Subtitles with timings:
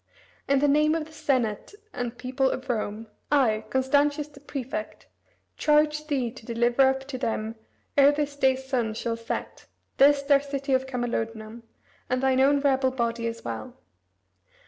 [0.47, 5.05] In the name of the Senate and People of Rome, I, Constantius the prefect,
[5.57, 7.53] charge thee to deliver up to them
[7.95, 9.67] ere this day's sun shall set,
[9.97, 11.61] this, their City of Camalodunum,
[12.09, 13.75] and thine own rebel body as well.